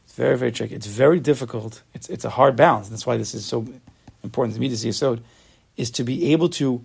[0.05, 0.73] It's very, very tricky.
[0.73, 1.83] It's very difficult.
[1.93, 2.89] It's, it's a hard balance.
[2.89, 3.67] That's why this is so
[4.23, 5.21] important to me to see a sod,
[5.77, 6.83] is to be able to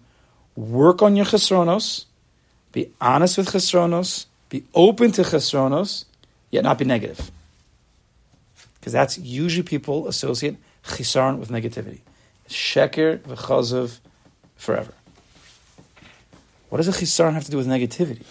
[0.55, 2.05] work on your chesronos,
[2.72, 4.26] be honest with chesronos,
[4.61, 6.05] be open to chesronos,
[6.51, 7.31] yet not be negative
[8.87, 12.03] because that's usually people associate chisaron with negativity.
[12.49, 13.99] Sheker v'chazav
[14.55, 14.95] forever.
[16.69, 18.25] What does a chisaron have to do with negativity?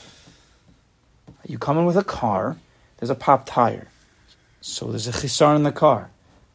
[1.45, 2.55] You come in with a car,
[2.97, 3.89] there's a pop tire.
[4.61, 6.09] So there's a chisaron in the car.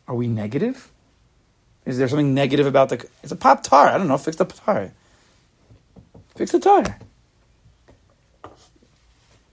[0.08, 0.90] Are we negative?
[1.84, 3.88] Is there something negative about the It's a pop tire.
[3.88, 4.94] I don't know, fix the tire.
[6.36, 6.98] Fix the tire.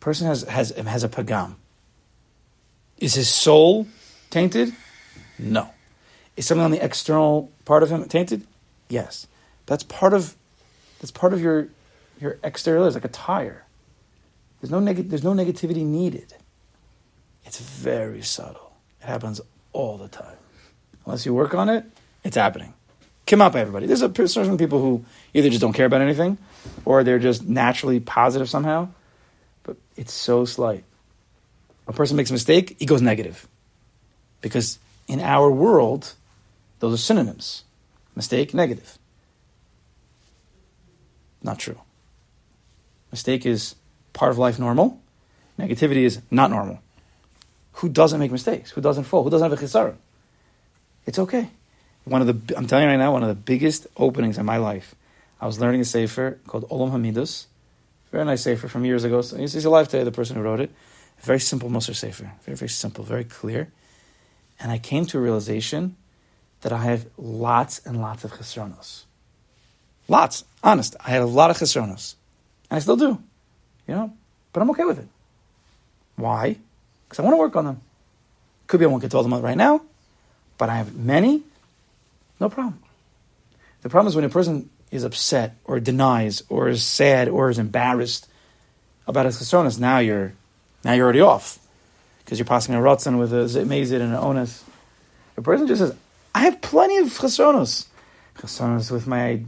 [0.07, 1.55] Person has has has a pagam.
[2.97, 3.87] Is his soul
[4.29, 4.73] tainted?
[5.37, 5.71] No.
[6.37, 8.47] Is something on the external part of him tainted?
[8.87, 9.27] Yes.
[9.65, 10.37] That's part of
[11.01, 11.67] that's part of your
[12.21, 13.65] your exterior It's like a tire.
[14.61, 16.35] There's no neg- there's no negativity needed.
[17.43, 18.77] It's very subtle.
[19.01, 19.41] It happens
[19.73, 20.37] all the time.
[21.05, 21.83] Unless you work on it,
[22.23, 22.73] it's happening.
[23.25, 23.87] Come up, everybody.
[23.87, 26.37] There's a certain people who either just don't care about anything,
[26.85, 28.87] or they're just naturally positive somehow.
[29.97, 30.83] It's so slight.
[31.87, 33.47] A person makes a mistake, he goes negative.
[34.41, 36.13] Because in our world,
[36.79, 37.63] Those are synonyms.
[38.15, 38.97] Mistake, negative.
[41.41, 41.79] Not true.
[43.11, 43.75] Mistake is
[44.13, 44.99] part of life normal.
[45.57, 46.79] Negativity is not normal.
[47.73, 48.71] Who doesn't make mistakes?
[48.71, 49.23] Who doesn't fall?
[49.23, 49.95] Who doesn't have a chisaron?
[51.05, 51.49] It's okay.
[52.05, 54.57] One of the I'm telling you right now, one of the biggest openings in my
[54.57, 54.95] life.
[55.39, 57.45] I was learning a sefer called Olam Hamidus.
[58.17, 59.21] Very nice sefer from years ago.
[59.21, 60.03] So he's, alive today.
[60.03, 60.71] The person who wrote it.
[61.19, 62.31] Very simple Musar sefer.
[62.45, 63.03] Very very simple.
[63.03, 63.71] Very clear.
[64.59, 65.95] And I came to a realization
[66.61, 69.03] that I have lots and lots of chesronos.
[70.07, 70.95] Lots, honest.
[71.05, 72.15] I had a lot of chesronos,
[72.71, 73.21] and I still do,
[73.87, 74.11] you know.
[74.51, 75.07] But I'm okay with it.
[76.15, 76.57] Why?
[77.07, 77.81] Because I want to work on them.
[78.65, 79.83] Could be I won't get to all of them right now,
[80.57, 81.43] but I have many.
[82.39, 82.81] No problem.
[83.83, 87.59] The problem is when a person is upset or denies or is sad or is
[87.59, 88.27] embarrassed
[89.07, 89.79] about his chesronos.
[89.79, 90.33] Now you're,
[90.83, 91.59] now you're already off
[92.23, 94.63] because you're passing a rotzen with a zitmezid and an onus.
[95.35, 95.95] The person just says,
[96.33, 97.87] I have plenty of chesronos.
[98.37, 99.41] Chesronos with my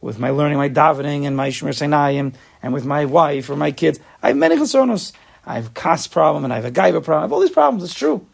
[0.00, 3.70] with my learning, my davening, and my shmiras einayim, and with my wife or my
[3.70, 3.98] kids.
[4.22, 5.12] I have many chesronos.
[5.44, 7.18] I have a kas problem and I have a gaiva problem.
[7.18, 7.84] I have all these problems.
[7.84, 8.26] It's true.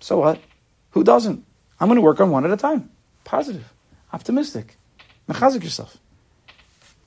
[0.00, 0.40] So what?
[0.90, 1.44] Who doesn't?
[1.80, 2.90] I'm going to work on one at a time.
[3.24, 3.72] Positive,
[4.16, 4.76] optimistic.
[5.28, 5.98] Mechazik yourself.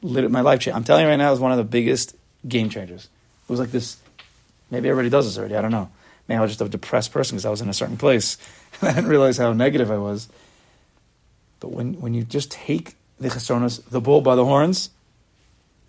[0.01, 0.75] My life change.
[0.75, 2.15] I'm telling you right now, is one of the biggest
[2.47, 3.09] game changers.
[3.43, 3.97] It was like this.
[4.71, 5.55] Maybe everybody does this already.
[5.55, 5.89] I don't know.
[6.27, 8.37] Maybe I was just a depressed person because I was in a certain place.
[8.79, 10.29] and I didn't realize how negative I was.
[11.59, 14.91] But when, when you just take the chesronos, the bull by the horns,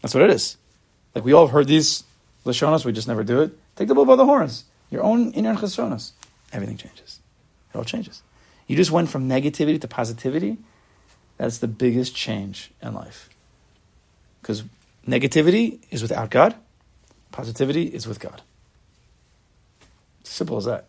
[0.00, 0.56] that's what it is.
[1.14, 2.02] Like we all have heard these
[2.46, 3.52] lashonos, we just never do it.
[3.76, 4.64] Take the bull by the horns.
[4.90, 6.12] Your own inner chesronos.
[6.52, 7.20] Everything changes.
[7.72, 8.22] It all changes.
[8.66, 10.56] You just went from negativity to positivity.
[11.40, 13.30] That's the biggest change in life.
[14.42, 14.62] Because
[15.08, 16.54] negativity is without God,
[17.32, 18.42] positivity is with God.
[20.22, 20.84] Simple as that.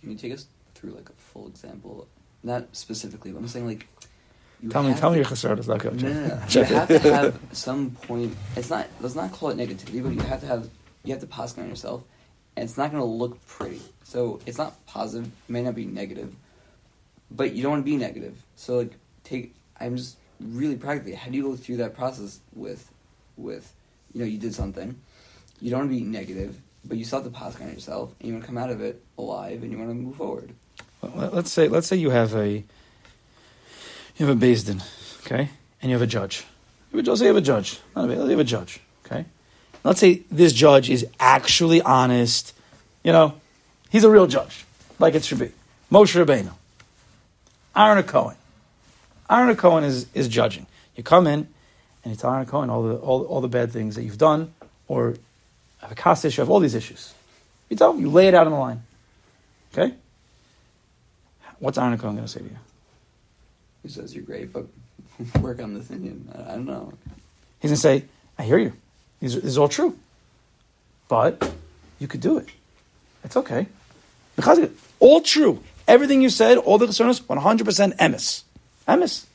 [0.00, 2.08] Can you take us through like a full example?
[2.42, 3.86] Not specifically, but I'm saying like.
[4.70, 5.68] Tell me, tell me to- your chesronos.
[5.68, 6.42] Okay, No, no, no.
[6.48, 8.34] You have to have some point.
[8.56, 8.86] It's not.
[9.02, 10.70] Let's not call it negativity, but you have to have.
[11.04, 12.04] You have to pass on yourself,
[12.56, 13.82] and it's not going to look pretty.
[14.04, 15.26] So it's not positive.
[15.26, 16.34] It may not be negative,
[17.30, 18.42] but you don't want to be negative.
[18.56, 19.54] So like, take.
[19.80, 21.14] I'm just really practically.
[21.14, 22.90] How do you go through that process with,
[23.36, 23.72] with,
[24.12, 24.96] you know, you did something.
[25.60, 28.34] You don't want to be negative, but you have to pass on yourself, and you
[28.34, 30.52] want to come out of it alive, and you want to move forward.
[31.02, 32.64] Well, Let's say let's say you have a
[34.16, 34.82] you have a beis din,
[35.20, 36.44] okay, and you have a judge.
[36.92, 37.80] You have a, let's say you have a judge.
[37.94, 39.24] Not a beis, you have a judge, okay.
[39.84, 42.54] Let's say this judge is actually honest.
[43.02, 43.34] You know,
[43.90, 44.64] he's a real judge,
[44.98, 45.52] like it should be.
[45.90, 46.52] Moshe Rabbeinu,
[47.76, 48.36] Aaron Cohen.
[49.30, 50.66] Aaron Cohen is is judging.
[50.96, 51.48] You come in
[52.04, 54.52] and you tell Aaron Cohen all the all, all the bad things that you've done,
[54.88, 55.16] or
[55.80, 57.14] have a cost issue, have all these issues.
[57.68, 58.82] You tell him, you lay it out on the line.
[59.72, 59.94] Okay?
[61.60, 62.58] What's Aaron Cohen going to say to you?
[63.82, 64.66] He says you're great, but
[65.40, 66.22] work on this inyan.
[66.36, 66.92] I, I don't know.
[67.60, 68.04] He's going to say,
[68.38, 68.72] I hear you.
[69.20, 69.96] This is all true.
[71.08, 71.52] But
[71.98, 72.48] you could do it.
[73.22, 73.66] It's okay.
[74.36, 75.62] Because all true.
[75.86, 78.44] Everything you said, all the concerns, 100% emes.
[78.90, 79.26] Emes.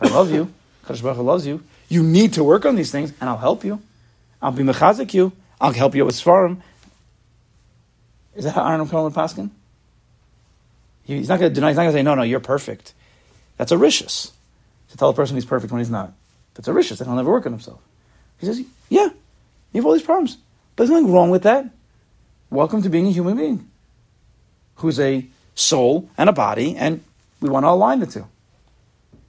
[0.00, 0.52] I love you.
[0.84, 1.62] Kadosh loves you.
[1.88, 3.80] You need to work on these things, and I'll help you.
[4.42, 5.32] I'll be mechazik you.
[5.60, 6.60] I'll help you with svarim.
[8.34, 9.50] Is that how Aaron Cohen would paskin?
[11.04, 11.68] He's not going to deny.
[11.68, 12.92] He's not going to say, "No, no, you're perfect."
[13.56, 14.30] That's a rishus
[14.90, 16.12] to tell a person he's perfect when he's not.
[16.54, 17.80] That's a rishus, and he'll never work on himself.
[18.38, 19.08] He says, "Yeah,
[19.72, 20.36] you have all these problems,
[20.76, 21.66] but there's nothing wrong with that.
[22.50, 23.68] Welcome to being a human being,
[24.76, 27.02] who's a soul and a body, and
[27.40, 28.26] we want to align the two.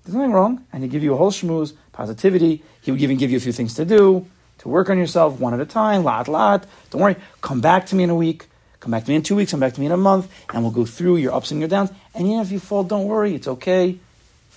[0.09, 2.63] There's nothing wrong, and he'd give you a whole shmooze, positivity.
[2.81, 4.25] He would even give you a few things to do,
[4.57, 6.65] to work on yourself one at a time, lot, lot.
[6.89, 8.47] Don't worry, come back to me in a week,
[8.79, 10.63] come back to me in two weeks, come back to me in a month, and
[10.63, 11.91] we'll go through your ups and your downs.
[12.15, 13.99] And even if you fall, don't worry, it's okay.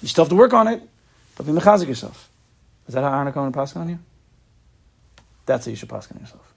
[0.00, 0.82] You still have to work on it,
[1.36, 2.30] but be mechazik yourself.
[2.88, 3.98] Is that how Aaron Cohen pass on you?
[5.44, 6.54] That's how you should pass on yourself.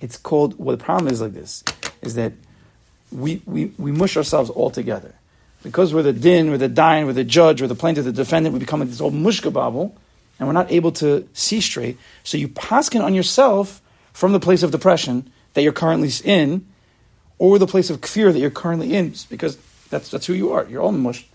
[0.00, 1.62] It's called, well, the problem is like this,
[2.00, 2.32] is that
[3.12, 5.14] we, we, we mush ourselves all together.
[5.64, 8.52] Because we're the din, we're the dine, we're the judge, we're the plaintiff, the defendant,
[8.52, 9.92] we become like this old mushkababble,
[10.38, 11.96] and we're not able to see straight.
[12.22, 13.80] So you paskin on yourself
[14.12, 16.66] from the place of depression that you're currently in,
[17.38, 19.56] or the place of kfir that you're currently in, because
[19.88, 20.66] that's, that's who you are.
[20.68, 21.26] You're all mush.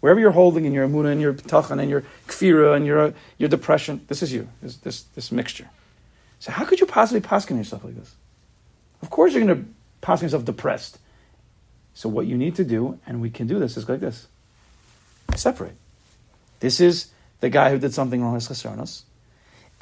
[0.00, 3.48] Wherever you're holding in your amuna and your tachan and your kfira and your, your
[3.48, 5.68] depression, this is you, this, this, this mixture.
[6.40, 8.14] So how could you possibly paskin yourself like this?
[9.02, 9.70] Of course you're going to
[10.02, 10.98] paskin yourself depressed.
[12.00, 14.26] So what you need to do, and we can do this, is like this.
[15.36, 15.74] Separate.
[16.60, 17.08] This is
[17.40, 19.02] the guy who did something wrong, his chesronos.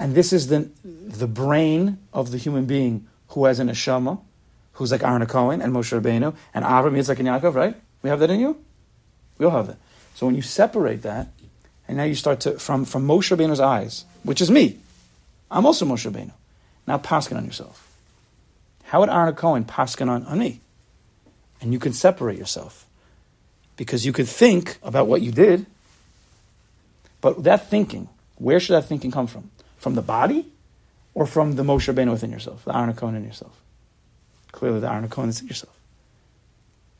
[0.00, 4.18] And this is the, the brain of the human being who has an neshama,
[4.72, 7.76] who's like Aaron Cohen and Moshe Rabbeinu, and Avram, Yitzchak, and Yaakov, right?
[8.02, 8.58] We have that in you?
[9.38, 9.78] We all have that.
[10.16, 11.28] So when you separate that,
[11.86, 14.76] and now you start to, from, from Moshe Rabbeinu's eyes, which is me,
[15.52, 16.32] I'm also Moshe Rabbeinu.
[16.84, 17.88] Now paskin on yourself.
[18.86, 20.62] How would Aaron Cohen paskin on, on me?
[21.60, 22.86] And you can separate yourself.
[23.76, 25.66] Because you could think about what you did,
[27.20, 29.50] but that thinking, where should that thinking come from?
[29.78, 30.46] From the body
[31.14, 33.60] or from the Moshe Rabbeinu within yourself, the Aaron Cohen in yourself?
[34.52, 35.76] Clearly, the Aaron Cohen is in yourself.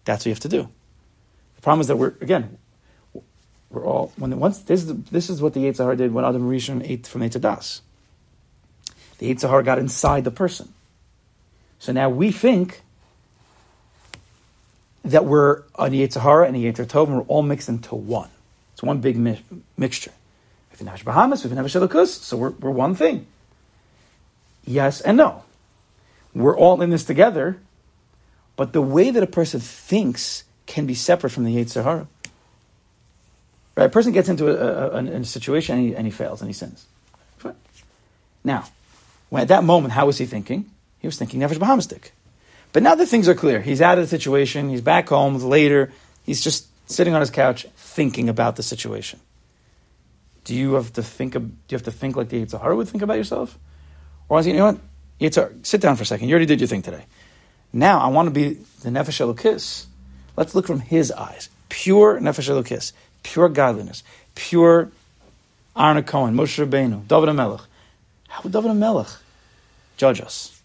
[0.05, 0.69] That's what you have to do.
[1.57, 2.59] The problem is that we're, again,
[3.71, 6.25] we're all, when once, this is, the, this is what the Yetzer Hara did when
[6.25, 7.81] Adam Rishon ate from Eitz HaDaas.
[9.19, 10.73] The Yetzer Hara got inside the person.
[11.79, 12.83] So now we think
[15.11, 18.31] that we're an Yetzer Hara and a Yetzer Tov, and we're all mixed into one.
[18.73, 19.43] It's one big mi-
[19.77, 20.13] mixture.
[20.79, 23.27] We have Bahamas, we have Shelakus, so we're, we're one thing.
[24.65, 25.43] Yes and no.
[26.35, 27.59] We're all in this together,
[28.55, 32.07] but the way that a person thinks can be separate from the Yetzer Hara.
[33.75, 33.87] Right?
[33.87, 36.49] A person gets into a, a, a, a situation and he, and he fails and
[36.49, 36.87] he sins.
[38.45, 38.65] Now,
[39.31, 40.71] when at that moment, how was he thinking?
[41.01, 42.11] He was thinking Nefesh Bahamstik.
[42.73, 45.93] But now that things are clear, he's out of the situation, he's back home later,
[46.25, 49.21] he's just sitting on his couch thinking about the situation.
[50.45, 51.35] Do you have to think?
[51.35, 53.59] Do you have to think like the Yetzer Hara would think about yourself,
[54.29, 54.79] or you know what?
[55.21, 56.29] Yitzhar, sit down for a second.
[56.29, 57.05] You already did your thing today.
[57.73, 59.87] Now I want to be the Nefesh Elokis.
[60.37, 64.03] Let's look from his eyes, pure Nefesh Elokis, pure godliness,
[64.35, 64.91] pure
[65.75, 67.67] Arna Cohen, Moshe Rabbeinu, David HaMelech.
[68.29, 69.19] How would David HaMelech
[69.97, 70.58] judge us?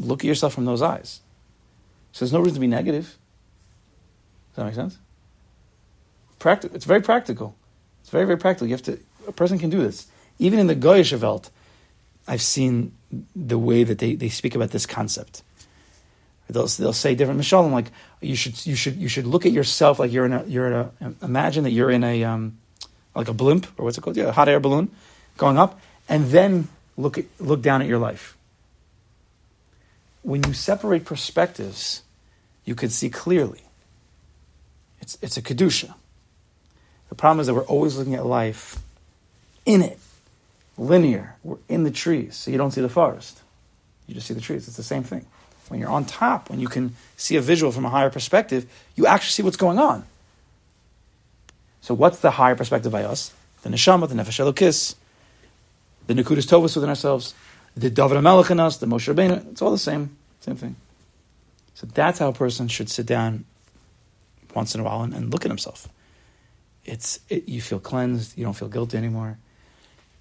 [0.00, 1.20] Look at yourself from those eyes.
[2.12, 3.16] So there's no reason to be negative.
[4.50, 4.98] Does that make sense?
[6.74, 7.54] It's very practical.
[8.00, 8.66] It's very, very practical.
[8.66, 8.98] You have to.
[9.28, 10.06] A person can do this.
[10.38, 11.50] Even in the Goyish Welt,
[12.26, 12.92] I've seen
[13.36, 15.42] the way that they, they speak about this concept.
[16.48, 20.00] They'll, they'll say different mishalim like you should you should you should look at yourself
[20.00, 20.90] like you're in a you're in a
[21.22, 22.58] imagine that you're in a um,
[23.14, 24.90] like a blimp or what's it called yeah a hot air balloon
[25.36, 28.36] going up and then look at look down at your life.
[30.22, 32.02] When you separate perspectives,
[32.64, 33.62] you can see clearly.
[35.00, 35.94] It's it's a kedusha.
[37.08, 38.78] The problem is that we're always looking at life
[39.66, 39.98] in it,
[40.78, 41.36] linear.
[41.42, 43.40] We're in the trees, so you don't see the forest.
[44.06, 44.68] You just see the trees.
[44.68, 45.26] It's the same thing.
[45.68, 49.06] When you're on top, when you can see a visual from a higher perspective, you
[49.06, 50.04] actually see what's going on.
[51.80, 53.32] So, what's the higher perspective by us?
[53.62, 54.96] The neshama, the nefesh elokis,
[56.06, 57.34] the nekudas tovus within ourselves,
[57.76, 59.50] the David HaMelech in us, the Moshe Rabbeinu.
[59.52, 60.76] It's all the same, same thing.
[61.74, 63.44] So that's how a person should sit down
[64.54, 65.88] once in a while and, and look at himself.
[66.84, 69.38] It's it, you feel cleansed, you don't feel guilty anymore,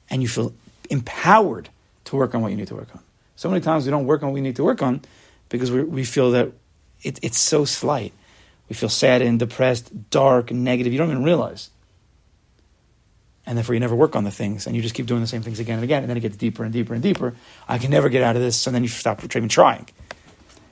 [0.09, 0.53] and you feel
[0.89, 1.69] empowered
[2.05, 3.01] to work on what you need to work on.
[3.35, 5.01] So many times we don't work on what we need to work on
[5.49, 6.51] because we, we feel that
[7.01, 8.13] it, it's so slight.
[8.67, 10.93] We feel sad and depressed, dark, negative.
[10.93, 11.69] You don't even realize.
[13.49, 15.41] And therefore, you never work on the things, and you just keep doing the same
[15.41, 17.33] things again and again, and then it gets deeper and deeper and deeper.
[17.67, 19.87] I can never get out of this, and then you stop even trying.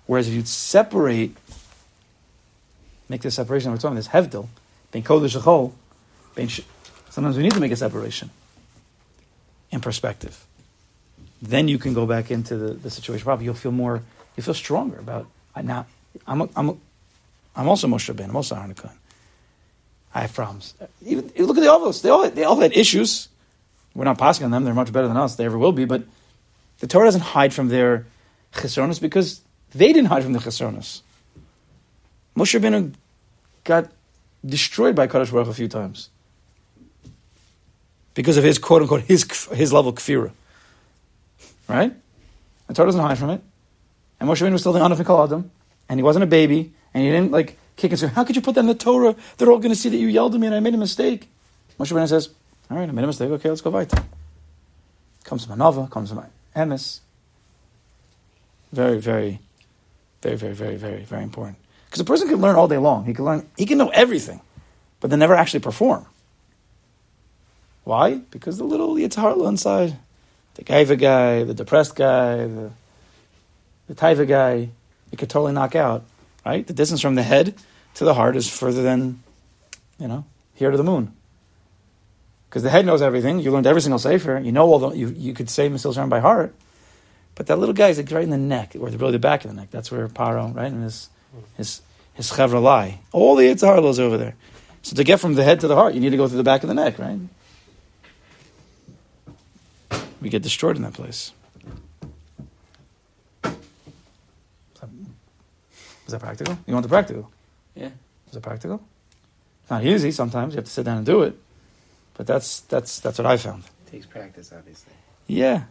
[0.06, 1.36] Whereas if you separate,
[3.10, 4.48] make this separation, we're talking this hevdil,
[4.92, 5.74] being kodesh chol,
[7.10, 8.30] sometimes we need to make a separation
[9.72, 10.46] in perspective.
[11.42, 13.24] Then you can go back into the, the situation.
[13.24, 14.04] Probably you'll feel more,
[14.36, 15.26] you feel stronger about
[15.64, 15.88] now.
[16.28, 16.78] I'm a, I'm a,
[17.56, 18.30] I'm also Moshe Ben.
[18.30, 18.92] I'm also Hanukkah.
[20.14, 20.74] I have problems.
[21.06, 22.02] Even look at the Avos.
[22.02, 23.30] They all they all had issues.
[23.94, 24.64] We're not passing on them.
[24.64, 25.36] They're much better than us.
[25.36, 25.86] They ever will be.
[25.86, 26.04] But
[26.80, 28.06] the Torah doesn't hide from their
[28.54, 29.42] chesronos because
[29.72, 31.02] they didn't hide from the chesronos.
[32.36, 32.94] Moshe Rabbeinu
[33.64, 33.92] got
[34.46, 36.10] destroyed by Kadosh Baruch a few times
[38.14, 40.32] because of his quote unquote his his level kfira.
[41.68, 41.94] Right?
[42.68, 43.42] The Torah doesn't hide from it.
[44.20, 45.52] And Moshe Rabbeinu was still the Anaf Adam,
[45.90, 48.62] and he wasn't a baby, and he didn't like kick "How could you put that
[48.62, 49.16] in the Torah?
[49.38, 51.30] They're all going to see that you yelled at me and I made a mistake."
[51.80, 52.30] Moshe Rabbeinu says,
[52.70, 53.30] "All right, I made a mistake.
[53.30, 54.04] Okay, let's go weiter."
[55.24, 57.00] Comes from Anava, comes from Emes.
[58.72, 59.40] Very, very,
[60.22, 61.58] very, very, very, very, very important.
[61.86, 63.06] Because a person can learn all day long.
[63.06, 64.42] He can learn, he can know everything,
[65.00, 66.06] but then never actually perform.
[67.86, 68.16] Why?
[68.16, 69.98] Because the little Yitzhar inside,
[70.56, 72.72] the Gaiva guy, the depressed guy, the
[73.88, 74.70] the Taiva guy,
[75.12, 76.04] you could totally knock out.
[76.48, 76.66] Right?
[76.66, 77.56] The distance from the head
[77.96, 79.22] to the heart is further than,
[80.00, 80.24] you know,
[80.56, 81.12] here to the moon.
[82.48, 83.40] Because the head knows everything.
[83.40, 84.40] You learned every single sefer.
[84.40, 86.56] You know all the, you, you could say Mesilas Yesharim by heart.
[87.36, 89.52] But that little guy is like right in the neck, or really the back of
[89.52, 89.72] the neck.
[89.72, 90.72] That's where Paro, right?
[90.72, 91.10] And his
[91.58, 91.82] his
[92.14, 93.02] his chevra lie.
[93.12, 94.36] All the Yitzhar over there.
[94.84, 96.44] So to get from the head to the heart, you need to go through the
[96.44, 97.20] back of the neck, right?
[100.22, 101.34] We get destroyed in that place.
[106.08, 106.58] Is that practical?
[106.66, 107.30] You want the practical?
[107.76, 107.90] Yeah.
[108.28, 108.82] Is that practical?
[109.62, 110.12] It's not easy.
[110.12, 111.38] Sometimes you have to sit down and do it,
[112.16, 113.64] but that's that's that's what I found.
[113.86, 114.94] It Takes practice, obviously.
[115.28, 115.64] Yeah,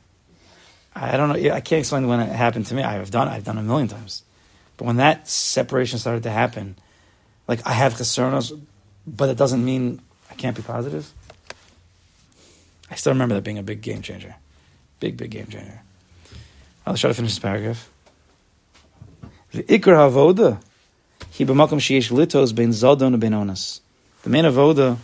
[0.95, 1.37] I don't know.
[1.37, 2.82] yeah, I can't explain when it happened to me.
[2.82, 4.22] I've done I've done it a million times,
[4.76, 6.76] but when that separation started to happen,
[7.49, 8.53] like I have chesernos,
[9.07, 11.11] but it doesn't mean I can't be positive.
[12.91, 14.34] I still remember that being a big game changer,
[15.01, 15.80] big big game changer.
[16.87, 17.89] I'll try to finish this paragraph.
[19.53, 20.61] The ikar havoda,
[21.31, 23.81] he b'makom sheyesh litos ben zodon ben onas.
[24.23, 24.99] The main avoda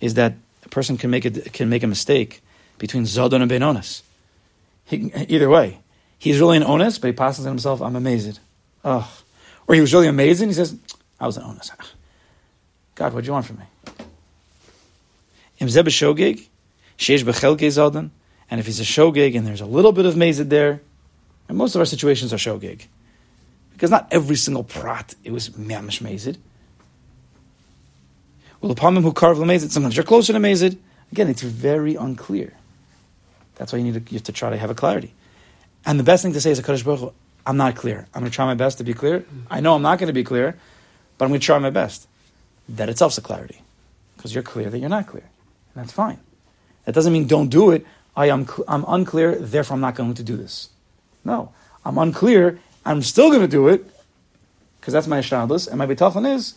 [0.00, 0.34] is that
[0.64, 2.42] a person can make a can make a mistake
[2.78, 4.02] between zodon and ben onas.
[4.84, 5.78] He, either way,
[6.18, 7.80] he's really an onus, but he passes on himself.
[7.80, 8.40] I'm amazed.
[8.84, 9.10] Oh,
[9.66, 10.48] or he was really amazing.
[10.48, 10.76] He says,
[11.18, 11.86] "I was an onus." Ah.
[12.94, 13.64] God, what do you want from me?
[15.60, 16.46] Im zeh b'shogeg,
[16.98, 18.10] sheish b'chelke zodon,
[18.50, 20.82] and if he's a shogeg and there's a little bit of mazid there,
[21.48, 22.86] and most of our situations are shogeg,
[23.80, 26.36] because not every single prat it was mamish mazid.
[28.60, 30.76] Well, upon him who carved mazid, sometimes you're closer to mazid.
[31.12, 32.52] Again, it's very unclear.
[33.54, 35.14] That's why you need to, you have to try to have a clarity.
[35.86, 37.14] And the best thing to say is a Kadosh Baruch
[37.46, 38.06] I'm not clear.
[38.12, 39.24] I'm going to try my best to be clear.
[39.50, 40.58] I know I'm not going to be clear,
[41.16, 42.06] but I'm going to try my best.
[42.68, 43.62] That itself's a clarity.
[44.14, 45.24] Because you're clear that you're not clear.
[45.74, 46.18] And that's fine.
[46.84, 47.86] That doesn't mean don't do it.
[48.14, 50.68] I am I'm unclear, therefore I'm not going to do this.
[51.24, 51.54] No.
[51.82, 53.84] I'm unclear, I'm still going to do it,
[54.80, 56.54] because that's my shtadlis, and my bitachon is,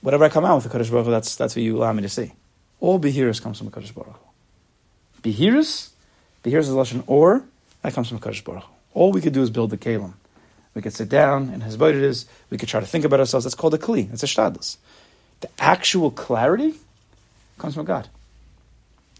[0.00, 2.08] whatever I come out with the Kadosh Baruch that's, that's what you allow me to
[2.08, 2.32] see.
[2.80, 4.14] All Behiris comes from Kadosh Baruch
[5.22, 5.30] Hu.
[5.30, 5.90] Behiris,
[6.42, 7.44] Behiris is Lashon or,
[7.82, 8.64] that comes from Kadosh Baruch.
[8.92, 10.12] All we could do is build the Kalim.
[10.74, 12.26] We could sit down and his it is.
[12.50, 13.44] We could try to think about ourselves.
[13.44, 14.12] That's called a kli.
[14.12, 14.76] It's a shtadlis.
[15.40, 16.74] The actual clarity
[17.58, 18.08] comes from God.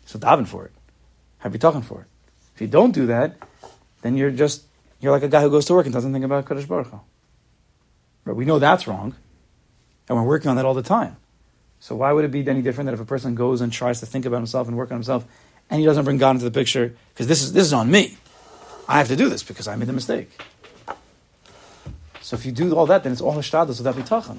[0.06, 0.72] So daven for it.
[1.38, 2.06] Have you talking for it?
[2.54, 3.36] If you don't do that,
[4.02, 4.64] then you're just
[5.04, 7.00] you're like a guy who goes to work and doesn't think about Kadosh Baruch Hu.
[8.24, 9.14] But we know that's wrong,
[10.08, 11.16] and we're working on that all the time.
[11.78, 14.06] So why would it be any different that if a person goes and tries to
[14.06, 15.26] think about himself and work on himself,
[15.68, 18.16] and he doesn't bring God into the picture because this is this is on me.
[18.88, 20.30] I have to do this because I made the mistake.
[22.22, 24.38] So if you do all that, then it's all hishtadlus without bitachon.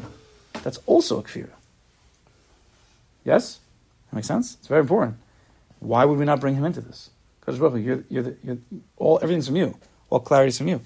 [0.64, 1.50] That's also a kfira.
[3.24, 3.60] Yes,
[4.10, 4.56] that makes sense.
[4.56, 5.18] It's very important.
[5.80, 7.12] Why would we not bring him into this?
[7.40, 8.58] Because you're, you're, the, you're
[8.98, 9.78] all everything's from you.
[10.10, 10.82] All clarity's from you.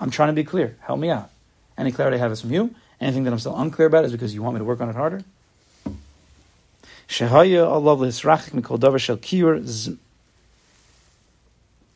[0.00, 0.76] I'm trying to be clear.
[0.80, 1.30] Help me out.
[1.76, 2.74] Any clarity I have is from you.
[3.00, 4.96] Anything that I'm still unclear about is because you want me to work on it
[4.96, 5.22] harder.
[7.08, 9.16] Shehaya Allah l'hisrachik mikol davar shel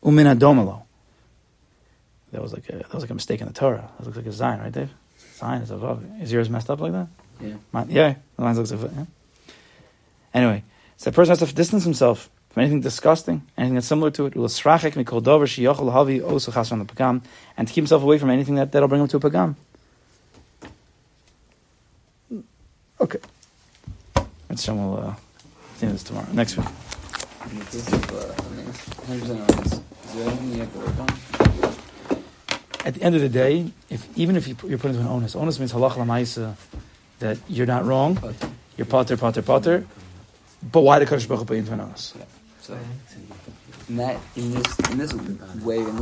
[0.03, 0.83] umin adomalo.
[2.31, 3.89] That was like a that was like a mistake in the Torah.
[3.97, 4.89] That looks like a sign, right, Dave?
[5.33, 6.21] Sign is a vav.
[6.21, 7.07] Is yours messed up like that?
[7.39, 7.55] Yeah.
[7.71, 9.05] Mine, yeah, the lines looks like yeah.
[10.33, 10.63] Anyway,
[10.97, 14.33] so the person has to distance himself from anything disgusting, anything that's similar to it.
[14.33, 17.21] Ulasrachik mikol davar sheyachol havi osu chasron the pagam,
[17.55, 19.55] and to keep himself away from anything that that'll bring him to a pagam.
[22.99, 23.19] Okay.
[24.49, 25.15] Let's show we'll uh,
[25.75, 26.65] see this tomorrow, next week.
[27.51, 29.73] In the case of I mean, 100% honest,
[30.05, 32.87] is there anything you have to work on?
[32.87, 35.07] At the end of the day, if even if you put, you're put into an
[35.07, 36.55] onus, onus means halach lamaisa,
[37.19, 38.17] that you're not wrong,
[38.77, 39.85] you're potter, potter, potter.
[40.71, 42.15] But why the Kadosh Baruch Hu put you into an onus?
[42.67, 42.77] So,
[43.87, 45.95] in that, in this, in this way, in this